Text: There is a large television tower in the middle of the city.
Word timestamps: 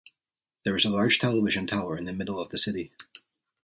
There 0.63 0.75
is 0.75 0.83
a 0.83 0.89
large 0.89 1.19
television 1.19 1.67
tower 1.67 1.95
in 1.95 2.05
the 2.05 2.11
middle 2.11 2.39
of 2.39 2.49
the 2.49 2.57
city. 2.57 2.91